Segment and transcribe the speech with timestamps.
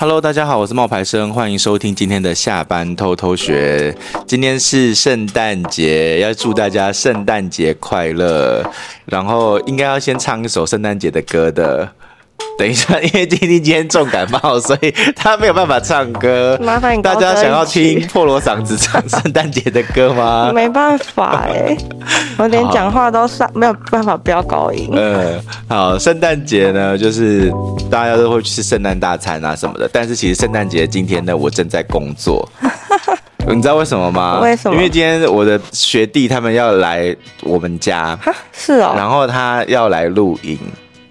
[0.00, 3.92] Hello，大家好，我是冒牌生，欢迎收听今天的下班偷偷学。
[4.28, 8.64] 今天是圣诞节，要祝大家圣诞节快乐。
[9.06, 11.90] 然后应该要先唱一首圣诞节的歌的。
[12.56, 16.58] 等一下，因为弟弟今天重感冒，所以他没有办法唱歌。
[16.60, 20.50] 麻烦你，大家想要听破锣嗓子唱 圣诞节的歌吗？
[20.52, 21.76] 没办法哎，
[22.36, 24.90] 我连讲话都上没有办法飙高音。
[24.94, 27.52] 嗯，好，圣诞节呢，就是
[27.90, 29.88] 大家都会去吃圣诞大餐啊什么的。
[29.92, 32.48] 但是其实圣诞节今天呢，我正在工作。
[33.46, 34.40] 你知道为什么吗？
[34.42, 34.74] 为什么？
[34.76, 38.18] 因为今天我的学弟他们要来我们家，
[38.52, 40.58] 是哦，然后他要来录音。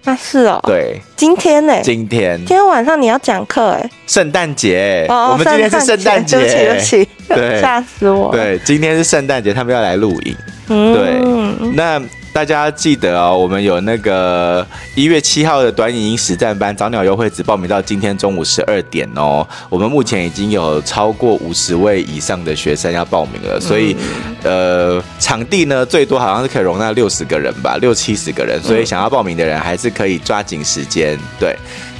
[0.08, 1.74] 那是哦，对，今天呢？
[1.82, 10.36] 今天，今天晚上你要讲课哎，圣诞节，哦，我们今天是圣诞节，对不起，对不起，吓死我，对，今天是圣诞节，他们要来录影，
[10.68, 12.02] 嗯，对，那。
[12.38, 19.44] 大家记得哦，我们有那个一月七号的短影音实战班早鸟优惠，只报名到今天中午十二点哦。
[19.68, 23.96] 我们目前已经有超过五十位以上的学生要报名了，所以
[24.44, 31.18] 呃，场地呢最多好像是可以容纳六十个人吧，六七十个人，所以想要报名的人还是可以抓紧时间。
[31.40, 31.56] 对，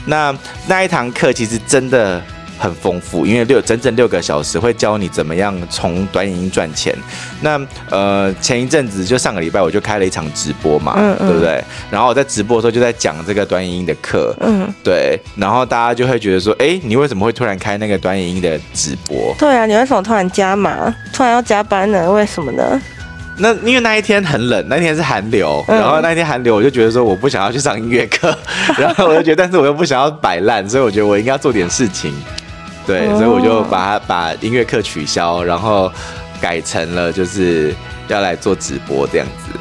[0.06, 0.32] 那
[0.68, 2.22] 那一堂课其实真的。
[2.58, 6.94] 很丰富，因为六整整六个小时会教你怎么样从短影音赚钱。
[7.40, 11.62] 那呃，前一阵子就上个礼拜我就开了一场直播嘛，嗯嗯对不对？
[11.90, 15.18] 然后我在直播的时候就在讲这个短影音的课，嗯，对。
[15.36, 19.34] 然后大家就会觉得说，哎，你为什么会突然开那个短影音的直播？
[19.38, 20.94] 对啊，你为什么突然加码？
[21.12, 22.10] 突然要加班呢？
[22.10, 22.82] 为什么呢？
[23.40, 28.36] 那因为那一天很冷，那一天是寒流，然后那一天寒流，我就觉得说我不想要去上音乐课，
[28.76, 32.12] 然后我就觉得，但是我又不想要摆烂，所以我觉得我应该要做点事情。
[32.88, 35.92] 对，所以我就把它把音乐课取消，然后
[36.40, 37.74] 改成了就是
[38.08, 39.58] 要来做直播这样子。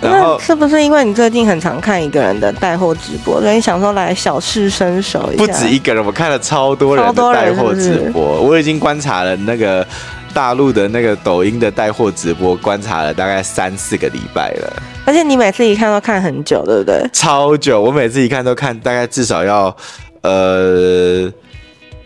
[0.00, 5.44] 然后是不是因为你最近很常看一个人的带货直播，所以你想说来小试身手一下？
[5.44, 9.84] 不止一个人，我看了超多人的带货直播，我已经观察了那个
[10.32, 14.82] 大陆的那个抖音的带货直播，观察了大概三四个礼拜了。
[15.04, 17.04] 而且你每次一看都看很久，对不对？
[17.12, 19.76] 超久，我每次一看都看大概至少要
[20.22, 21.30] 呃。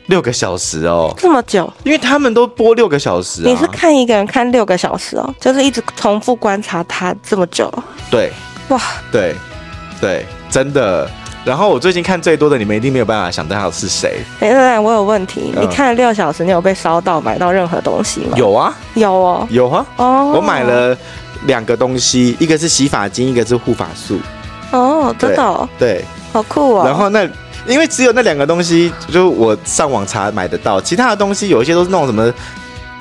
[0.07, 1.73] 六个小时哦，这么久？
[1.83, 3.47] 因为他们都播六个小时啊。
[3.47, 7.73] 你是看一个人看六个小时哦，就是一直重复观察他这么久。
[8.11, 8.31] 对，
[8.69, 8.79] 哇，
[9.11, 9.35] 对，
[10.01, 11.09] 对，真的。
[11.45, 14.19] 然后我最近看最多的，你们一定没有办法想到是谁。
[14.41, 15.53] 等等，我有问题。
[15.59, 18.37] 你看了六小时，你有被烧到买到任何东西吗？
[18.37, 19.87] 有啊，有哦，有啊。
[19.97, 20.97] 哦，我买了
[21.47, 24.19] 两个东西，一个是洗发精，一个是护发素。
[24.71, 25.69] 哦，真的哦？
[25.79, 26.85] 对，好酷哦。
[26.85, 27.27] 然后那。
[27.67, 32.33] 因为只有那两个东西，就我上网查买得到，其他的东西有一些都是那种什么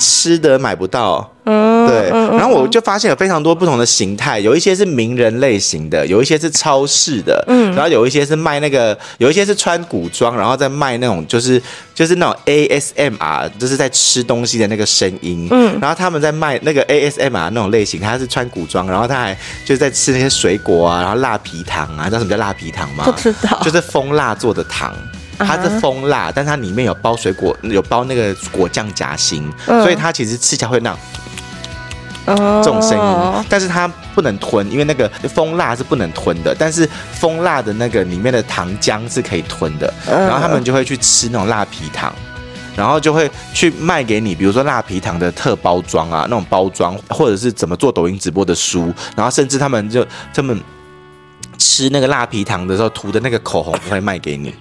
[0.04, 1.30] 吃的买不到。
[1.46, 2.10] 嗯，对。
[2.38, 11.62] 然后我就发现有非常多不同的形态，有一些是名人类型的，有一些是超市的，嗯，然后有一些是卖那个，有一些是穿古装，然后再卖那种就是
[11.94, 19.34] 就是那种 ASMR，就是在吃东西的那个声音，嗯，然后他们在卖那个 ASMR 那种类型，他是穿古装，然后他还
[19.66, 23.04] 就是在吃那些水果啊，然后辣皮糖啊，知道什么叫辣皮糖吗？
[23.04, 24.96] 不知道，就是蜂蜡做的糖。
[25.38, 31.00] 它是蜂蜡，但它里面有包水果，有包那个果酱夹心，嗯、所以它其实吃起来会那样，
[32.26, 33.46] 这种声音。
[33.50, 36.56] 但是它不能吞，因为那个蜂蜡是不能吞的。
[36.58, 39.94] 但是蜂蜡的那个里面的糖浆是可以吞的。
[40.08, 42.14] 然后他们就会去吃那种蜡皮糖，
[42.76, 50.58] 然后就会去卖给你，比如说蜡皮糖的特包装啊，那种包装，或者是怎么做抖音直播的书，然后甚至他们就他们
[51.58, 54.54] 吃那个蜡皮糖的时候涂的那个口红会卖给你。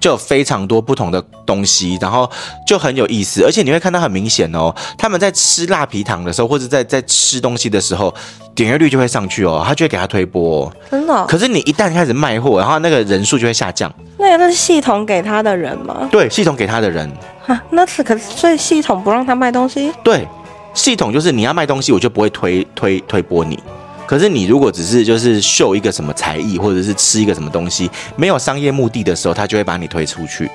[0.00, 2.30] 就有非常多不同的东西，然后
[2.66, 8.14] 就很有意思，而且你会看到很明显哦，他们在吃辣皮糖的时候，或者在在吃东西的时候，
[8.54, 11.26] 点阅率就会上去哦，他就会给他推播哦，真的。
[11.26, 13.92] 可是你一旦开始卖货，然后那个人数就会下降。
[14.18, 16.08] 那个是系统给他的人吗？
[16.10, 17.10] 对，系统给他的人。
[17.46, 19.92] 啊，那是可是所以系统不让他卖东西？
[20.02, 20.26] 对，
[20.72, 23.58] 系统就是你要卖东西，我就不会推推推播你。
[24.06, 30.50] 可是你如果只是就是秀一个什么才艺，或者是吃一个什么东西，没有商业目的的时候，他就会把你推出去。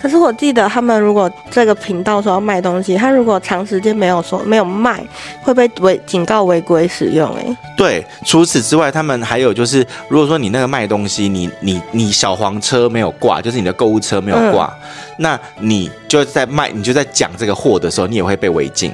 [0.00, 5.04] 可是我记得他们如果这个频道说要卖东西，他如果长时间没有说没有卖，
[5.42, 7.30] 会被违警告违规使用。
[7.36, 8.02] 哎，对。
[8.24, 14.88] 除此之外，他们还有就是，如果说你那个卖东西，你你你小黄车没有挂，就是你的购物车没有挂，嗯、
[15.18, 18.90] 那你就在卖，你就在讲这个货的时候，你也会被违禁。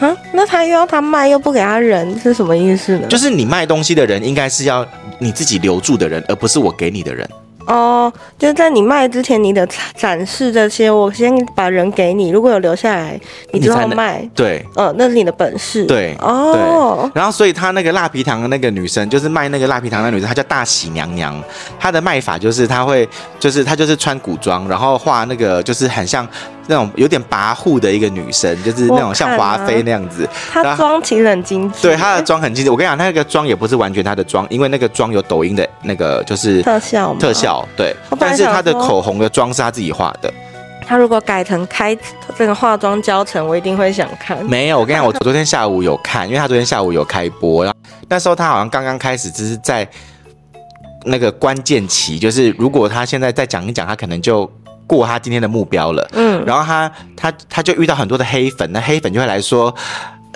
[0.00, 3.06] 啊，那他又要他卖又不给他人，是什么意思呢？
[3.08, 4.86] 就是你卖东西的人应该是要
[5.18, 7.28] 你自己留住的人，而不是我给你的人。
[7.66, 13.18] 哦，就是在你卖之前，你的展示这些，我先把人给你，如果有留下来，
[13.52, 21.42] 你之后卖，对，呃，那是你的本事，对，哦，对，然后所以他那个蜡皮糖的那个女生，就是卖那个蜡皮糖的女生，她叫大喜娘娘，
[21.80, 23.08] 她的卖法就是她会，
[23.40, 26.28] 就是她就是穿古装，然后画那个就是很像。
[26.66, 30.28] 那种有点跋扈的一个女生，就是那种像华妃那样子。
[30.50, 31.82] 她妆其实很精致。
[31.82, 32.70] 对，她的妆很精致。
[32.70, 37.14] 我跟你讲，那个妆也不是完全她的妆，因为那个妆有抖音的那个就是特效。
[37.20, 40.32] 特效对，但是她的口红的妆是她自己画的。
[40.86, 41.96] 她如果改成开
[42.36, 44.44] 这个化妆教程，我一定会想看。
[44.44, 47.78] 没有，我跟你讲，我昨天下午有看，因为她昨天下午有开播，然后
[48.08, 49.88] 那时候她好像刚刚开始，只是在
[51.04, 54.50] 那个关键期，就是如果她现在再讲一讲，她可能就。
[54.86, 59.74] 过他今天的目标了，嗯，然后他他他就遇到很多的黑粉，那黑粉就会来说，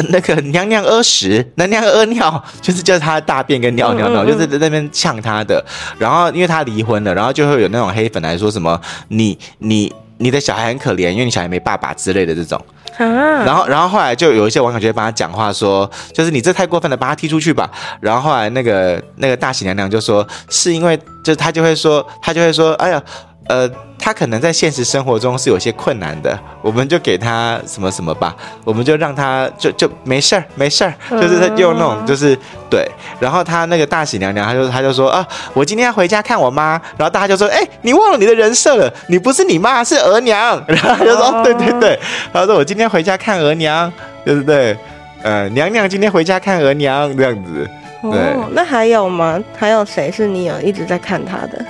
[0.09, 5.63] 那个娘娘屙屎，娘娘屙尿，就是叫他大便跟尿尿，尿，就是在那边呛他的。
[5.99, 12.59] 然后因为他离婚了，然后就会有那种黑粉来说什么，你你你的小孩很可怜，因为你小孩没爸爸之类的这种。
[12.97, 17.71] 然后然后后来就有一些网友就会帮他讲话说，就是你这太过分了，把他踢出去吧。
[18.01, 23.03] 然后后来那个那个大喜娘娘就说，是因为就他就会说他就会说，哎呀。
[23.49, 23.69] 呃，
[23.99, 32.39] 他可能在现实生活中是有些困难的，我们就给他什么什么吧，我们就让他就就没事儿没事儿，就是他用那种就是
[32.71, 32.87] 对，
[33.19, 41.99] 然后他那个大喜娘娘，他就他就说啊，我今天要回家看我妈，然后大家就说，哎，你忘了你的人设了，你不是你妈是额娘，然后他就说，对对对，
[42.33, 43.91] 他说我今天回家看额娘，
[44.25, 44.77] 对不对？
[45.23, 47.69] 呃，娘娘今天回家看额娘这样子，
[48.03, 49.43] 对，那还有吗？
[49.57, 51.65] 还有谁是你有一直在看他的？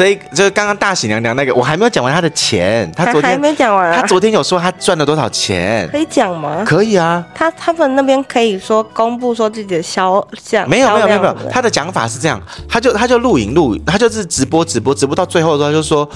[0.00, 2.90] 这一就是刚刚大喜娘娘那个，我还没有讲完他的钱。
[2.96, 6.64] 他昨天还没讲完，他昨天有说他赚了多少钱，可以讲吗？
[6.64, 7.22] 可以啊。
[7.34, 10.66] 他他们那边可以说公布说自己的销量。
[10.66, 16.08] 没有没有没有没有，他的讲法是这样，他就他就录影录影，他就是直播直播直播到最后的时候，他就说：“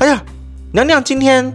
[0.00, 0.22] 哎呀，
[0.72, 1.52] 娘娘今天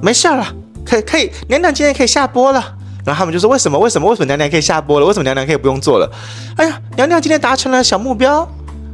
[0.00, 0.46] 没事了，
[0.82, 5.04] 可以可以，娘娘今天可以下播了。”然后他们就说：“为什么为什么为什么娘娘可以下播了？
[5.04, 6.10] 为什么娘娘可以不用做了？”
[6.56, 8.48] 哎呀，娘娘今天达成了小目标。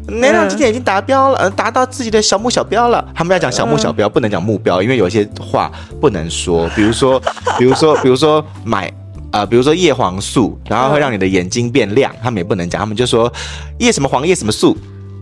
[0.08, 3.06] 娘娘今天已经达标了，呃，达到自己的小目小标了。
[3.14, 5.70] 他们要讲小目小标，不能讲目标，因为有些话
[6.00, 6.66] 不能说。
[6.74, 7.20] 比如说，
[7.58, 8.90] 比如说，比如说买，
[9.32, 12.80] 呃，比如说叶黄素，然后会让你的眼睛变亮，他们也不能讲。
[12.80, 13.30] 他们就说
[13.78, 14.74] 叶什么黄叶什么素，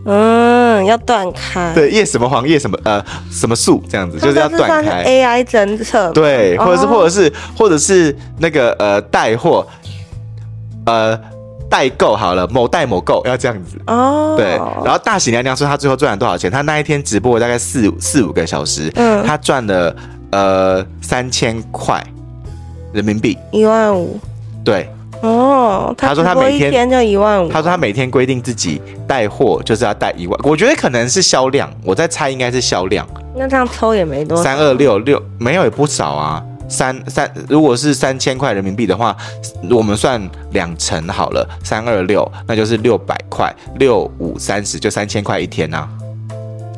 [0.05, 1.73] 嗯，要断开。
[1.73, 5.03] 对，叶什么黄叶什么呃什么素这样子，就是要断开。
[5.03, 6.09] AI 侦测。
[6.13, 9.67] 对，或者是或者是或者是那个呃带货，
[10.85, 11.19] 呃。
[11.69, 14.35] 代购好了，某代某购要这样子哦。
[14.37, 14.51] 对，
[14.83, 16.49] 然后大喜娘娘说她最后赚了多少钱？
[16.49, 19.95] 她那一天直播大概四四五个小时，嗯，她赚了
[20.31, 22.03] 呃三千块
[22.93, 24.19] 人民币，一万五。
[24.63, 24.89] 对，
[25.21, 27.49] 哦，她说她每天就一万五。
[27.49, 33.05] 她说她每天规定自己带货就是要带一万，我觉得可能是销量，我在猜应该是销量。
[33.35, 36.43] 那这样抽也没多少，三二六六没有也不少啊。
[36.67, 39.15] 三三，如果是三千块人民币的话，
[39.69, 40.21] 我们算
[40.51, 45.89] 两成好了，三二六，那就是六百块，六五三十，就三千块一天呐、啊。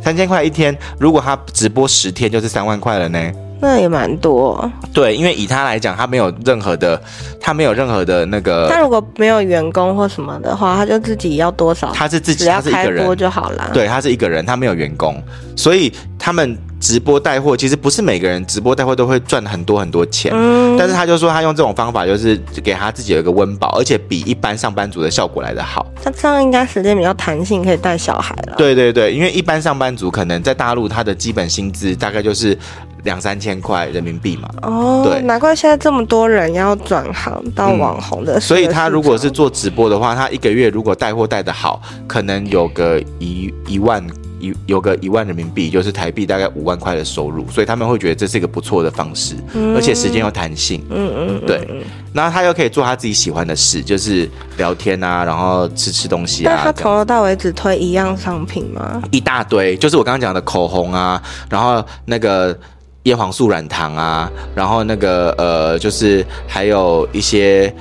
[0.03, 3.19] 三千块一天，如果他直播十天，就是三万块了呢。
[3.61, 4.71] 那也蛮多。
[4.93, 7.01] 对，因为以他来讲，他没有任何的，
[7.41, 8.69] 他没有任何的那个。
[8.69, 11.91] 他如果没有员工或什么的话，他就自己要多少？
[11.91, 13.69] 他是自己，他是一个人就好了。
[13.73, 15.21] 对，他是一个人，他没有员工，
[15.55, 16.57] 所以他们。
[16.79, 25.85] 直播带货其实不是每个人直播带货都会赚很多很多钱，嗯，但是他就说他用这种方法就是给他自己有一个温饱，而且比一般上班族的效果来得好。
[26.01, 28.55] 他这样应该时间比较弹性，可以带小孩了。
[28.57, 32.57] 对对对，因为一般上班族可能在大陆他的基本薪资大概就是
[33.03, 34.49] 两三千块人民币嘛。
[34.61, 38.41] 哦，对，难怪现在这么多人要转行当网红的，嗯。
[38.41, 44.01] 所以他如果是做直播的话，他一个月如果带货带得好，可能有个一一万。
[44.39, 50.83] 一有个一万人民币，就是台币大概五万块的收入，所以他们会觉得这是一个不错的方式，嗯、而且时间又弹性。
[50.89, 51.83] 嗯嗯，嗯，对。
[52.13, 56.53] 然后他又可以做他自己喜欢的事，就是聊天啊，然后吃吃东西啊。
[56.55, 59.01] 那他从头到尾只推一样商品吗？
[59.11, 62.57] 一大堆，就是我刚刚讲的口红啊，然后那个
[63.03, 67.73] 叶黄素软糖啊，然后那个呃，就是还有一些。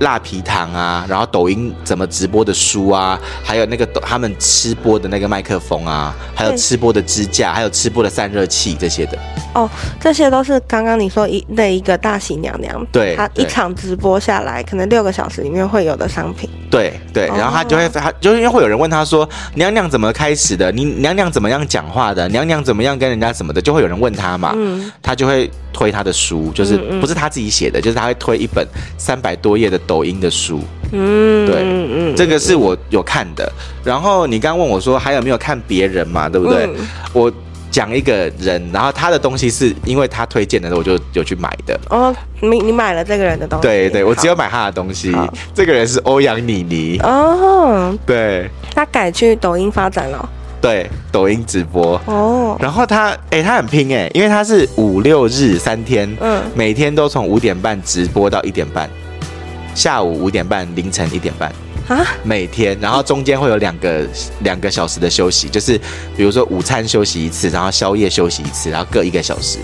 [0.00, 9.18] 蜡皮糖啊，然后抖音怎么直播的书啊，还有那个他们吃播的那个麦克风啊，还有吃播的支架，还有吃播的散热器这些的。
[9.54, 9.68] 哦，
[10.00, 16.48] 这些都是刚刚你说一那一个大喜娘娘，对，她一场直播下来，可能六个小时里面会有的商品。
[16.72, 20.72] 对对，然后他就会他就因为会有人问他说娘娘怎么开始的？
[20.72, 22.26] 你娘娘怎么样讲话的？
[22.30, 23.60] 娘娘怎么样跟人家什么的？
[23.60, 30.62] 就会有人问他嘛，嗯，他就会推他的书，就是不是他自己写的，就是他会推一本三百多页的抖音的书，
[30.92, 33.52] 嗯，对，这个是我有看的。
[33.84, 36.26] 然后你刚刚问我说还有没有看别人嘛？
[36.26, 36.68] 对不对？
[37.12, 37.30] 我。
[37.72, 41.76] 讲一个人，然后他的东西是因为他推荐的，我就有去买的。
[41.88, 43.62] 哦，你你买了这个人的东西？
[43.62, 45.10] 对对，我只有买他的东西。
[45.54, 46.98] 这个人是欧阳妮妮。
[46.98, 50.28] 哦，对，他改去抖音发展了。
[50.60, 52.00] 对，抖音直播。
[52.04, 58.88] 哦，然后他，哎，他很拼哎，因为他是五六日三天，嗯，每天都从五点半直播到一点半，
[59.74, 61.50] 下午五点半，凌晨一点半。
[61.88, 64.06] 啊，每天，然后中间会有两个
[64.40, 65.78] 两个小时的休息，就是
[66.16, 69.58] 比如说午餐休息一次，然后宵夜休息一次，然后各一个小时。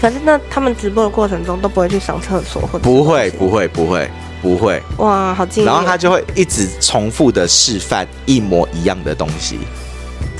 [0.00, 2.84] 可是那他们直播的过程中都不会去上厕所或者？
[2.84, 4.08] 不会，不会，不会，
[4.40, 4.80] 不会。
[4.98, 5.68] 哇，好敬业。
[5.68, 9.58] 然后他就会一直重复的示范一模一样的东西。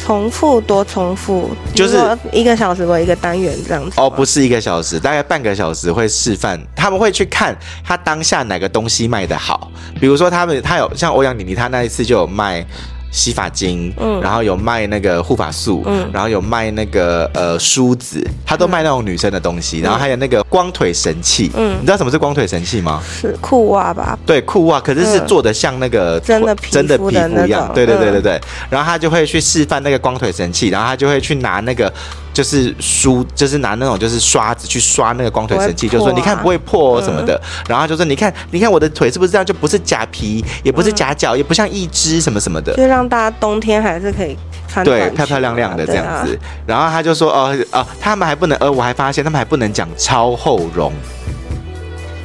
[0.09, 1.99] 重复多重复，就是
[2.33, 4.00] 一个小时为一个单元这样子。
[4.00, 6.59] 哦，不是一个小时，大概半个小时会示范。
[6.75, 12.65] 他们会去看他当下哪个东西卖得好，比如说他们他有像欧阳妮妮，他那一次就有卖。
[13.11, 23.03] 洗发精，嗯，然后有卖那个护发素，嗯，然后有卖那个呃梳子，他都卖那种女生的东西，嗯、然后还有那个光腿神器，嗯，你知道什么是光腿神器吗？
[23.05, 24.19] 是裤袜吧？
[24.27, 27.11] 对，裤袜，可是是做的像那个真的皮肤的真的皮肤
[27.47, 31.93] 一样，对对对对对，然后他就会去示范那个光腿神器，然后他就会去拿那个。
[32.38, 46.33] 就是梳，就是拿那种就是刷子去刷那个光腿神器，啊、就说你看不会破什么的，嗯、然后就说你看你看我的腿是不是这样，就不是假皮，也不是假脚，嗯、也不像一只什么什么的，就让大家冬天还是可以穿对漂漂亮亮的这样子。
[46.33, 50.92] 啊、然后他就说哦哦，他们还不能，呃，我还发现他们还不能讲超厚绒。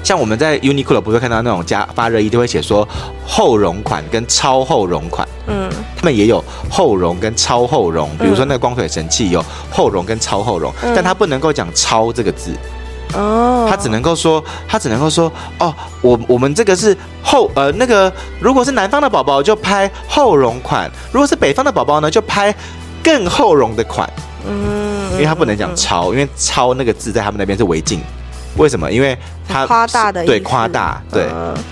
[0.04, 2.88] 像我们在 Uniqlo 不会看到那种加发热衣，都会写说
[3.26, 5.28] 厚绒款跟超厚绒款。
[5.48, 12.52] 嗯，他们也有厚绒跟超厚绒，比如说那个光腿神器有厚绒跟超厚绒，嗯、但它不能够讲超这个字。
[13.16, 22.54] 哦，他只能够说，他只能够说，哦，我我们这个是厚，呃，那个如果是南方的宝宝就拍厚绒款，如果是北方的宝宝呢就拍
[23.04, 24.10] 更厚绒的款。
[24.48, 28.02] 嗯，因为他不能讲超，因为超那个字在他们那边是违禁。
[28.58, 28.92] 为什么？
[28.92, 29.18] 因为
[29.48, 31.28] 他夸大的对夸大对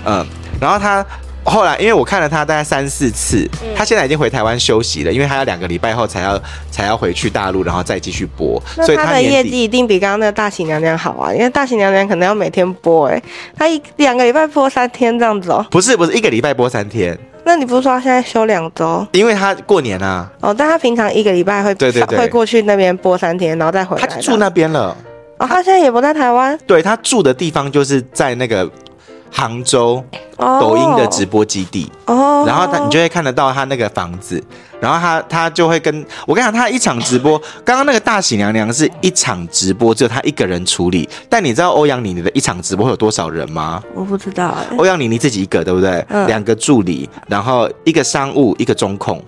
[0.05, 0.25] 嗯，
[0.59, 1.05] 然后他
[1.43, 8.61] 后来因为我看了他大概三四次，他现在已经回台湾休息了，因为他要两个礼拜后才要才要回去大陆，然后再继续播。
[8.75, 13.21] 所以他的业绩一定比刚刚那个大喜娘娘好啊，因为大喜娘娘可能要每天播哎，
[13.55, 15.65] 他一两个礼拜播三天这样子哦。
[15.71, 19.05] 不是不是一个礼拜播三天，那你不是说他现在休两周？
[19.13, 20.31] 因为他过年啊。
[20.41, 24.05] 哦，但他平常一个礼拜会对对对会过去那边播三天，然后再回来。
[24.05, 24.95] 他住那边了。
[25.41, 26.55] 哦，他现在也不在台湾。
[26.67, 28.69] 对，他住的地方就是在那个
[29.31, 30.03] 杭州
[30.37, 31.91] 抖音的直播基地。
[32.05, 34.41] 哦，然后他你就会看得到他那个房子，
[34.79, 43.81] 然后他他就会跟我跟你讲，他一场直播，刚刚那个大喜娘娘是一场直播只有他一个人处理，但你知道欧阳妮妮的一场直播会有多少人吗？
[43.95, 44.55] 我不知道。
[44.77, 46.05] 欧阳妮妮自己一个，对不对？
[46.09, 46.27] 嗯。
[46.27, 49.19] 两个助理，然后一个商务，一个中控。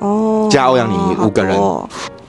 [0.00, 0.48] 哦。
[0.50, 1.56] 加欧阳妮妮五个人。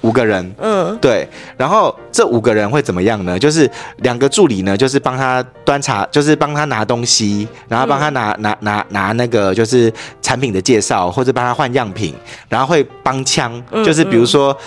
[0.01, 3.38] 五个人，嗯，对，然后这五个人会怎么样呢？
[3.38, 12.15] 就是两个助理呢，就是帮他端茶，就是帮他拿东西，然后帮他拿、嗯、拿拿拿那个就是产品的介绍，或者帮他换样品，
[12.50, 14.58] 然后会帮腔，就是比如说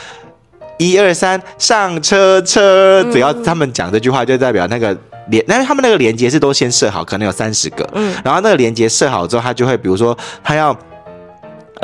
[0.79, 4.97] 一二三上车车，只要他们讲这句话，就代表那个
[5.31, 10.77] 连，但是他们那个连接是都先设好，可能有三十个，嗯，然后那个连接设好之后，他就会比如说他要。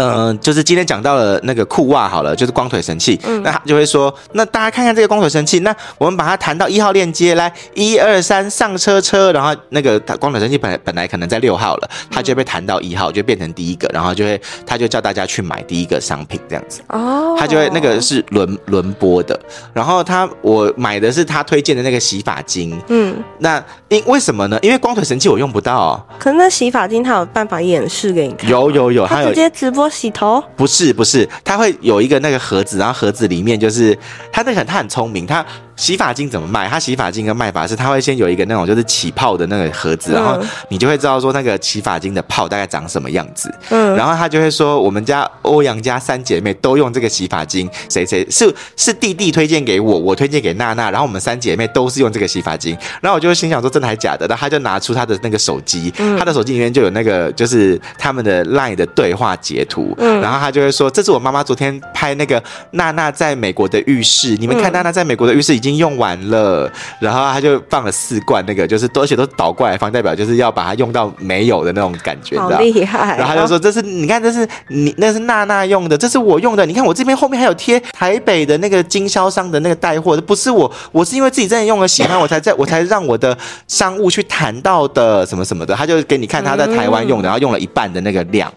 [0.00, 19.38] 嗯，就是今天讲到了那个裤袜好了，就是光腿神器，嗯、那他就会说，那大家看看这个光腿神器，那我们把它弹到一号链接来，一二三上车车，然后那个光腿神器本来本来可能在六号了，它就被弹到一号，就变成第一个，然后就会他就叫大家去买第一个商品这样子，哦，他就会那个是轮轮播的，
[19.75, 24.59] 然后他我买的是他推荐的那个洗发精，嗯，那因为什么呢？
[24.62, 29.89] 因为光腿神器我用不到，可是那洗发精他有办法演示给你看，有有有，他有直接直播。
[29.90, 33.99] 洗头不是不是，他会有一个那个盒子，然后盒子里面就是
[34.32, 35.44] 他那个他很聪明，他。
[35.80, 36.68] 洗发精怎么卖？
[36.68, 43.50] 它洗发精跟卖法是，它会先有一个那种就是起泡的那个盒子，然后你就会知道说那个洗发精的泡大概长什么样子。
[43.70, 52.76] 嗯，然后他就会说，我们家欧阳家三姐妹都用这个洗发精，谁谁是是弟弟推荐给我，我推荐给娜娜，然后我们三姐妹都是用这个洗发精。
[53.00, 54.26] 然后我就心想说，真的还假的？
[54.26, 59.94] 然后他就拿出他的那个手机，他的手机里面就有那个就是他们的 LINE 的对话截图。
[59.96, 65.70] 嗯，然后他就会说，这是我妈妈昨天拍那个娜娜在美国的浴室，你们看娜娜在美国的浴室已经。
[65.71, 73.17] 经用完了，然后他就放了四罐那个，就是而且都倒过来放，代表就是要把它用到没有的那种感觉，好厉害。
[73.17, 76.67] 然后他就说：“这是你看，这是你那是娜娜用的，这是我用的。
[76.67, 83.37] 你看我这边后面还有贴台北的那个经销商的那个带货，不是我，我是因为自己真的用了喜欢，我才在我才让我的
[83.67, 85.75] 商务去谈到的什么什么的。
[85.75, 88.53] 他就给你看他在台湾用的，然后用了一半的那个量。”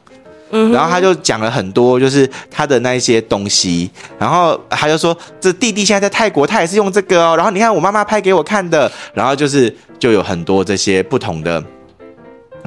[0.71, 7.35] 然后他就讲了很多，就是他的那一些东西，然后他就说，这弟弟现在在泰国，他也是用这个哦。
[7.35, 11.63] 然后你看我妈妈拍给我看的，然后就是就有很多这些不同的。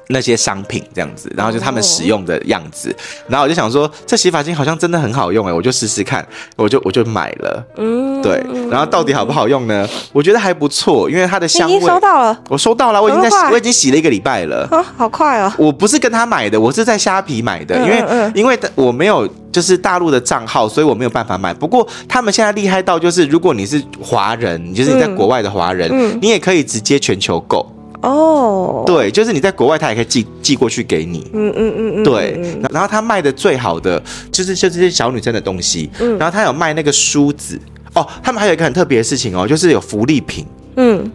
[0.08, 2.94] 那些商品这样子，然后就他们使用的样子，
[3.28, 9.88] 然后我就想说，这洗发精好像真的很好用哎，我就试试看，我就我就买了，嗯，对，然后到底好不好用呢？
[10.12, 11.80] 我觉得还不错，因为它的香味。
[11.80, 15.52] 收到了，我收到了，我已经在洗，我已经洗了一个礼拜了，啊，好快哦！
[15.58, 21.54] 我不是跟他买的，我是在虾皮买的，因为因为我没有就是大陆的账号，所以我没有办法买。
[21.54, 27.64] 不过他们现在厉害到就是，如果你是华人，就是你在国外的华人，你也可以直接全球购。
[28.03, 31.31] 哦，对，就是你在国外，他也可以寄寄过去给你。
[31.33, 32.38] 嗯嗯嗯嗯，对。
[32.71, 35.91] 然后他卖的最好的就是就这些小女生的东西。
[35.99, 37.59] 嗯，然后他有卖那个梳子。
[37.95, 40.45] 哦，他们还有一个很特别的事情哦，就是有福利品。
[40.76, 41.11] 嗯，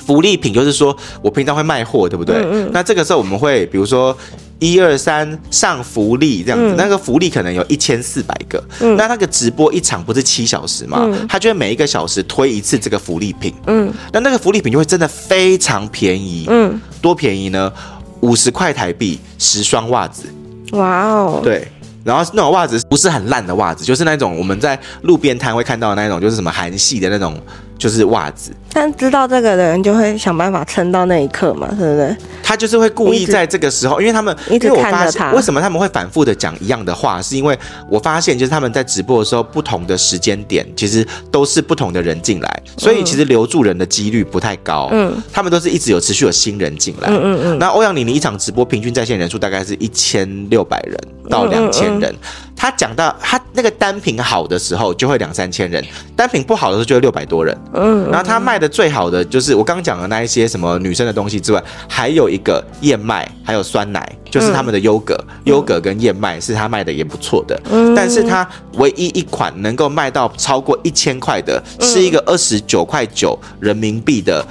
[0.00, 2.36] 福利品就是说我平常会卖货，对不对？
[2.36, 2.70] 嗯嗯。
[2.72, 4.16] 那这个时候我们会比如说。
[4.60, 8.60] 一二三上福利这样子，嗯、那个福利可能有一千四百个。
[8.80, 10.98] 嗯、那那个直播一场不是七小时吗？
[11.00, 13.54] 嗯、他就会每一个小时推一次这个福利品。
[13.68, 16.46] 嗯，那那个福利品就会真的非常便宜。
[16.50, 17.72] 嗯，多便宜呢？
[18.18, 20.24] 五十块台币十双袜子。
[20.72, 21.40] 哇哦！
[21.40, 21.68] 对，
[22.02, 27.40] 然后那种袜子不是很烂的袜子，就是那种我们在路边摊会看到的那种，就是什么韩系的那种。
[27.78, 32.16] 就是袜子，但知道这个的人就会想办法撑到那一刻嘛，对不对？
[32.42, 35.32] 他就是会故意在这个时候，因为他们一直看着他。
[35.32, 37.22] 为什么他们会反复的讲一样的话？
[37.22, 37.56] 是因为
[37.88, 44.88] 我发现，就是他们在直播的时候，不同的时间点，其实都是不同的人进来，所以其实留住人的几率不太高。
[44.90, 47.08] 嗯，他们都是一直有持续有新人进来。
[47.08, 47.58] 嗯嗯嗯。
[47.58, 50.98] 那欧阳妮妮一场直播平均在线人数大概是一千六百人
[51.30, 52.12] 到两千人。
[52.58, 55.80] 他讲到他那个单品好的时候，就会两三千人；
[56.16, 57.56] 单品不好的时候，就会六百多人。
[57.72, 67.58] 嗯，然后他卖的最好的就是我刚刚讲的那一些什么女生的东西之外，还有一个燕麦，还有酸奶，就是他们的优格，优格跟燕麦是他卖的也不错的。
[67.70, 74.44] 嗯，但是他唯一一款能够卖到超过一千块的，是一个二十九块九人民币的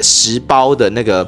[0.00, 1.26] 十包的那个。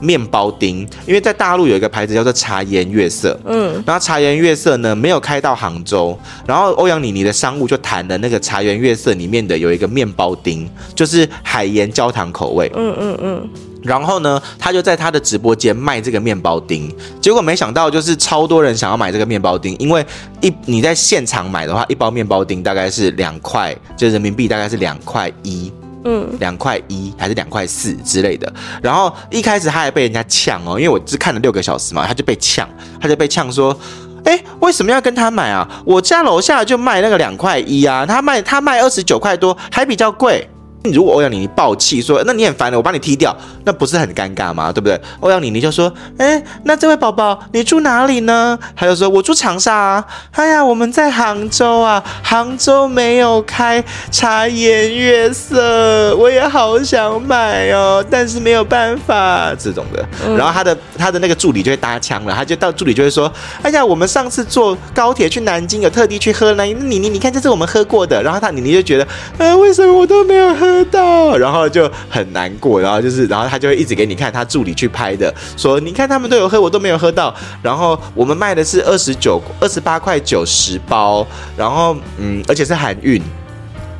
[0.00, 13.48] 面包丁，因为在大陆有一个牌子叫做茶颜悦色，嗯，然后茶颜悦色呢没有开到杭州，然后欧阳妮妮的商务就谈了那个茶颜悦色里面的有一个面包丁，就是海盐焦糖口味，嗯嗯嗯，
[13.82, 20.04] 然后呢，他就在他的直播间卖这个面包丁，结果没想到就是超多人想要买这个面包丁，因为
[20.40, 25.72] 一你在现场买的话，一包面包丁大概是两块，就人民币大概是两块一。
[26.04, 28.52] 嗯，两块一还是两块四之类的。
[28.82, 32.68] 然后一开始他还被人家呛哦，因为我只看了六个小时嘛，他就被呛，
[33.00, 33.76] 他就被呛说，
[34.24, 35.68] 哎，为什么要跟他买啊？
[35.84, 40.48] 我家楼下就卖那个两块一啊，他卖他卖二十九块多，还比较贵。
[40.84, 44.72] 如果欧阳妮妮爆气说，那你很烦的，我帮你踢掉，那不是很尴尬吗？
[44.72, 44.98] 对不对？
[45.20, 48.58] 欧阳妮妮就说，哎，那这位宝宝你住哪里呢？
[48.76, 50.04] 他就说，我住长沙啊。
[50.30, 60.06] 哎呀，我们在杭州啊，杭州没有开茶颜悦色，我也好想买哦，但是没有办法这种的。
[60.36, 63.30] 然后他的他的那个助理就会搭腔了，他就到助理就会说，
[63.62, 68.22] 哎呀，我们上次坐高铁去南京，有特地去喝那妮妮，你看这是我们喝过的。
[68.22, 69.06] 然后他妮妮就觉得，
[69.38, 70.77] 哎，为什么我都没有喝？
[70.84, 77.34] 到，然后就很难过，然后就是，然后他就会一直给你看他助理去拍的，说你看他们都有喝，我都没有喝到。
[77.62, 83.22] 然后我们卖的是二十九、二十八块九十包，然后嗯，而且是含运。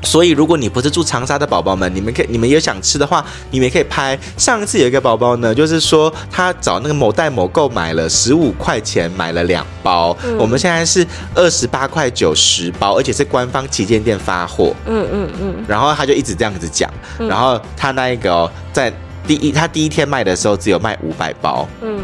[0.03, 4.19] 所以，如果你不是住长沙的宝宝们，你们可以，你们也想吃的话，你们也可以拍。
[4.37, 14.73] 上一次有一个宝宝呢，就是说他找那个某代某购买了十五块钱买了两包，嗯、我们现在是二十八块九十包，而且是官方旗舰店发货。
[14.87, 15.65] 嗯嗯嗯。
[15.67, 18.93] 然后他就一直这样子讲，然后他那一个、哦、在
[19.27, 21.69] 第一他第一天卖的时候只有卖五百包。
[21.83, 21.99] 嗯。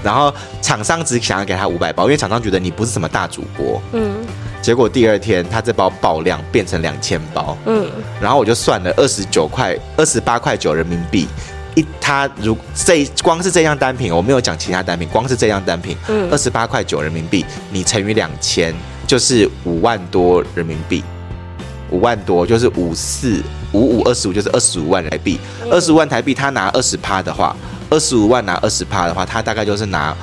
[0.00, 3.82] 然后厂商只想要给他五百包，因为厂商觉得你不是什么大主播。
[3.92, 4.12] 嗯。
[4.68, 11.26] 结果第二天，他这包爆量变成两千包，嗯，然后我就算了二十九块、二十八块九人民币。
[11.74, 18.74] 一，他如这光是这样单品，我没有讲其他单品，光是这样单品，嗯，二十八块九人民币，你乘以两千
[19.06, 21.02] 就是五万多人民币，
[21.90, 27.56] 五万多就是五四五五二十五就是二十五万台币，二十五万台币他拿二十趴的话，
[27.88, 30.14] 二十五万拿二十趴的话，他大概就是拿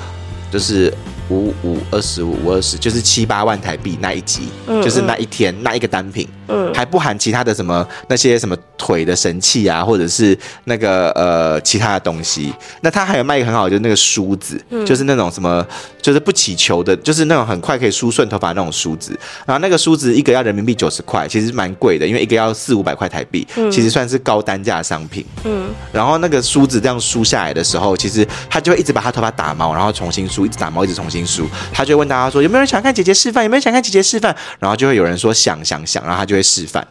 [0.52, 0.94] 就是。
[1.28, 12.52] 五五二十五五二十，就是七八万台币那一集，嗯嗯，就是那一天那一个单品，嗯，还不含其他的什么那些什么腿的神器啊，或者是那个呃其他的东西。
[12.80, 15.66] 那他还有卖一个很好的，就是那个梳子，嗯、就是那种什么，
[16.00, 19.18] 就是不起球的，就是那种很快可以梳顺头发的那种梳子。
[19.44, 25.24] 然后那个梳子一个要人民币九十块，其实蛮贵的，因为一个要四五百块台币，嗯、其实算是高单价商品。
[25.44, 31.46] 嗯，然后那个梳子这样梳下来的时候，其实他就会一直把他头发打毛，然后重新梳，一直打毛，一直重新梳。
[31.72, 33.42] 他就会问大家说：“有没有人想看姐姐示范？
[33.44, 36.86] 有没有人想看姐姐示范？”然后就会有人说：“想想想。”然后他就会示范。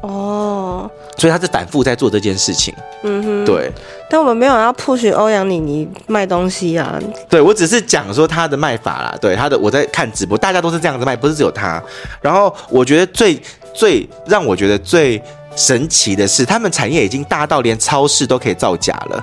[0.00, 2.74] 哦，所以他是反复在做这件事情。
[3.04, 3.70] 嗯哼，对。
[4.10, 6.98] 但我们没有要 push 欧阳妮妮卖东西啊。
[7.28, 9.16] 对，我只是讲说他的卖法啦。
[9.20, 11.82] 对，他的我在看直播，大家都是这样子卖，不是只有他。
[12.20, 13.40] 然后我觉得最
[13.72, 15.22] 最让我觉得最
[15.56, 19.22] 神奇的是，他们产业已经大到连超市都可以造假了。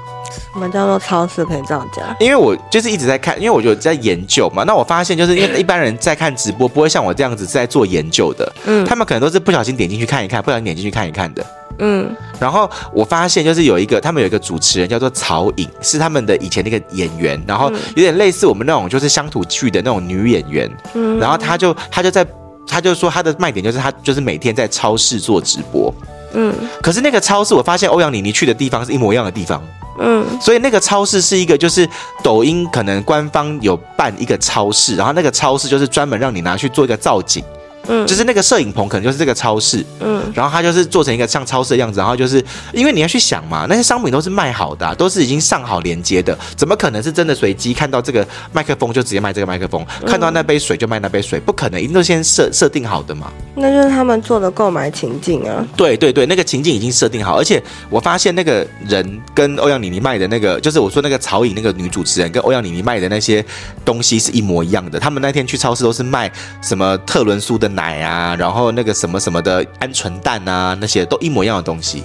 [0.53, 2.15] 什么叫做超市可以造假？
[2.19, 4.63] 因为我就是一直在看，因为我就在研究嘛。
[4.63, 8.53] 那我发现，就是因为一般人在看直播，不会像我这样子在做研究的。
[8.65, 11.45] 嗯，他们可能都是不小心点进去看一看，不小心点进去看一看的。
[11.79, 20.69] 嗯，然后我发现，就是有一个他们有一个主持人叫做曹颖，是他们的以前那个演员，然后有点类似我们那种就是乡土剧的那种女演员。
[20.93, 22.25] 嗯，然后他就他就在
[22.67, 25.93] 他就说他的卖点就是他就是每天在超市做直播。
[26.33, 29.61] 嗯，可是那个超市，我发现欧阳妮妮去的地方是一模一样的地方。
[29.99, 31.87] 嗯，所以那个超市是一个，就是
[32.23, 37.43] 抖音可能官方有办一个超市，然后那个超市就是专门让你拿去做一个造景。
[37.87, 53.31] 嗯，就是那个摄影棚可能就是这个超市，嗯，然后它就是做成一个像超市的样子，然后就是因为你要去想嘛，那些商品都是卖好的啊，都是已经上好连接的，怎么可能是真的随机看到这个麦克风就直接卖这个麦克风，看到那杯水就卖那杯水，不可能，一定都先设设定好的嘛。
[53.55, 55.65] 那就是他们做的购买情境啊。
[55.75, 63.43] 对对对，那个情境已经设定好，而且我发现那个人跟欧阳妮妮卖的那个，就是我说那个曹颖那个女主持人跟欧阳妮妮卖的那些
[63.83, 64.99] 东西是一模一样的。
[64.99, 72.03] 他们那天去超市都是卖什么特仑苏的奶啊，然后那个什么什么的鹌鹑蛋啊，那些都一模一样的东西。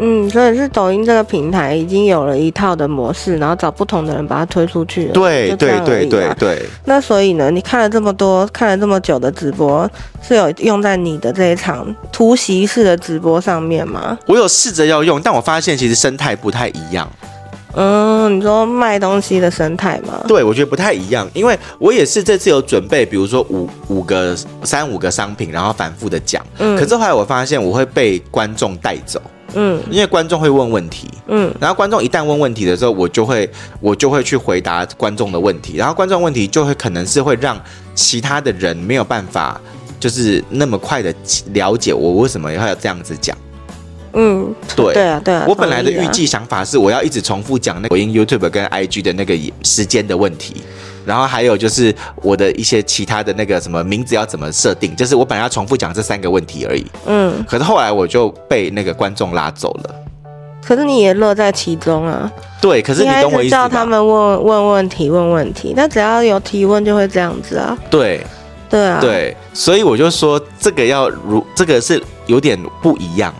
[0.00, 5.12] 嗯，所以是抖音这个平台已经有了一套的模式，然后找不同的人把它推出去了。
[5.12, 6.66] 对对对对对。
[6.84, 9.88] 那所以呢，你看了这么多，看了这么久的直播，
[10.20, 14.18] 是有用在你的这一场突袭式的直播上面吗？
[14.26, 17.08] 我有试着要用，但我发现其实生态不太一样。
[17.76, 20.20] 嗯，你说卖东西的生态吗？
[20.28, 26.44] 对，我觉得不太一样，因为我也是这次有准备，比如说五五个三五个商品，然后反复的讲。
[26.58, 29.20] 嗯，可是后来我发现我会被观众带走。
[29.56, 31.08] 嗯，因为观众会问问题。
[31.28, 33.48] 嗯，然后观众一旦问问题的时候，我就会
[33.80, 37.60] 我就会去回答观众的问题，然后观众问题就会可能是会让
[37.94, 39.60] 其他的人没有办法，
[40.00, 41.14] 就是那么快的
[41.52, 43.36] 了解我为什么要这样子讲。
[44.14, 45.44] 嗯，对，对啊，对啊。
[45.48, 50.62] 我本来的预计想法是，我要一直重复讲那个抖音、YouTube 跟 IG 的那个时间的问题，
[51.04, 56.86] 然后还有就是我的一些其他的那个什么名字要怎么设定，就是我本来要重复讲这三个问题而已。
[57.06, 59.94] 嗯，可是后来我就被那个观众拉走了。
[60.66, 62.30] 可是你也乐在其中啊。
[62.60, 63.62] 对，可是你懂我意思吗？
[63.64, 67.76] 叫他们问问问题，问问题，那只要有提问就会这样子啊。
[67.90, 68.24] 对，
[68.70, 73.34] 对啊，对，所以我就说这个要如这个是有点不一样。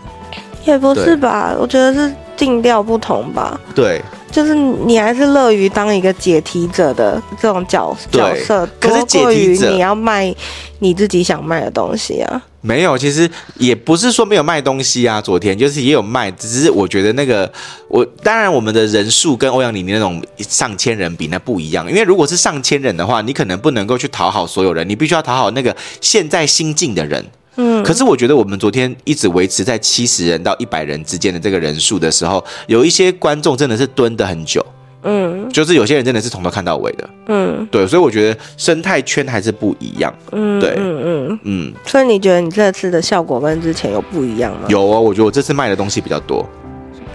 [0.65, 3.59] 也不是吧，我觉得是定调不同吧。
[3.73, 4.01] 对，
[4.31, 10.33] 就是你还是乐于当一个解题者的这种角角色，可是多过于你要卖
[10.79, 12.41] 你自己想卖的东西啊。
[12.61, 15.21] 没有，其实也不是说没有卖东西啊。
[15.21, 17.49] 昨天就是也有卖，只是我觉得那个
[17.87, 27.23] 我当然我们的人数跟欧阳妮妮那种上千人比那不一样，因为如果是上千人的话，你可能不能够去讨好所有人，你必须要讨好那个现在新进的人。
[27.57, 34.65] 嗯，可是我觉得我们昨天一直维持在七十人到一百人之间的这个人数的时候，有一些观众真的是蹲的很久，
[35.03, 41.39] 嗯，就是有些人真的是从头看到尾的，嗯，对，所以我觉得生态圈还是不一样，嗯，对，嗯嗯。
[41.43, 44.67] 嗯，所以你觉得你这次的效果跟之前有不一样吗？
[44.67, 46.47] 有哦，我觉得我这次卖的东西比较多，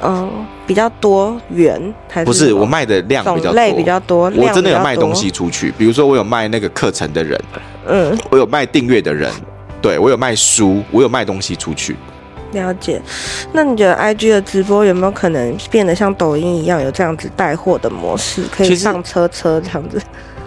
[0.02, 0.30] 嗯，
[0.66, 2.52] 比较多元还是不是？
[2.52, 7.38] 我卖的量比较多，类比较多，我真的有卖东西出去，比如说我有卖那个课程的人，
[7.86, 9.30] 嗯，我有卖订阅的人。
[9.80, 11.96] 对，我有卖书，我有卖东西出去。
[12.52, 13.00] 了解。
[13.52, 20.00] 那你觉得 IG 的直播有没有可能变得像抖音一样有这样子带货的模式，可以上车车这样子？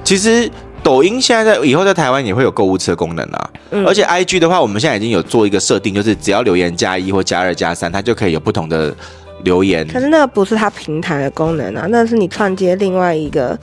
[0.04, 0.52] 其实，
[0.84, 3.50] 抖音现在在以后在台湾也会有购物车功能啊。
[3.72, 3.86] 嗯。
[3.86, 8.94] 而且 IG 的话，我们现在已经有做一个设定，就是只要留言加一或加二加三，它就可以有不同的
[9.46, 9.88] 留言。
[9.88, 13.58] 可是那个不是它平台的功能啊，那是你串接另外一个。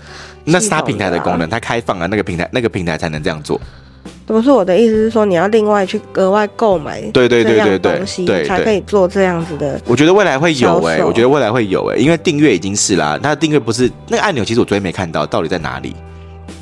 [0.44, 3.60] 那是它平台的功能，它开放了那个平台，那个平台才能这样做。
[4.30, 9.80] 不是我的意思是说，你要另外去额外购买对对对对东西，才可以做这样子的。
[9.86, 13.18] 我觉得未来会有哎、欸，我觉得未来会有哎、欸，因为订阅已经是啦。
[13.22, 15.94] 它的订阅不是那个按钮，其实我昨天没看到，到底在哪里？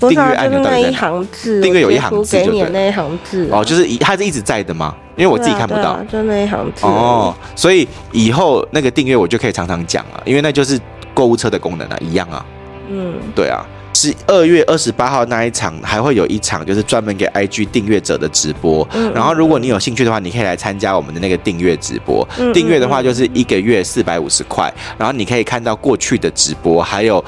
[0.01, 4.95] 订阅按钮到底在一行字，订阅有一行字，给你的那一行字哦，就是一它是一直在的吗？
[5.17, 7.35] 因为我自己看不到，啊啊、就那一行字哦。
[7.57, 10.81] 所以以后那个订阅我就可以常常讲了，因为那就是
[11.13, 12.47] 购物车的功能啊，一样啊。
[12.89, 13.67] 嗯，对啊。
[14.01, 18.87] 十二月二十八号那一场还会有一场，就是专门给 IG 订阅者的直播。
[18.93, 22.25] 嗯，然后如果你有兴趣的话，你可以来参加我们的那个订阅直播。
[22.39, 27.25] 嗯，订阅的话就是一个月四百五十块，然后你可以看到过去的直播，还有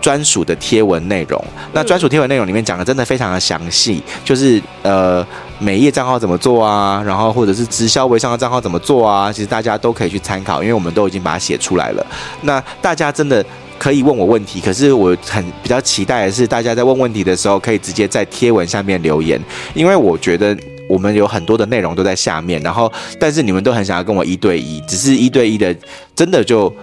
[0.00, 1.44] 专属的贴文内容。
[1.74, 5.26] 那专属贴文内容里面讲的真的非常的详细，就是呃
[5.58, 12.06] 每页账号怎么做啊，然后或者是直销微商的账号怎么做啊，其实大家都可以去参考，因为我们都已经把它写出来了。
[12.40, 13.44] 那大家真的。
[13.78, 19.40] 可以问我问题，可是我很比较期待的是，大家在问问题的时候，可以直接在贴文下面留言，
[19.74, 20.56] 因为我觉得
[20.88, 25.74] 我们有很多的内容都在下面，然后但是你们都很想要跟我一对一，只是一对一的，
[26.14, 26.74] 真的就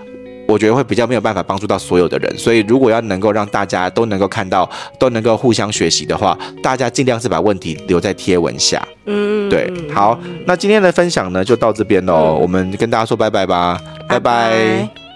[0.48, 8.86] 我觉得会比较没有办法帮助到所有的人，所以如果要能够让大家都能够看到，都能够互相学习的话，大家尽量是把问题留在贴文下。
[9.06, 14.50] 嗯，对，好，那今天的分享呢就到这边喽，嗯、我们跟大家说拜拜吧，拜拜。
[14.50, 15.11] 拜拜。